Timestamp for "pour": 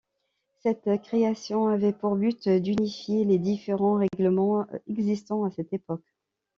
1.93-2.15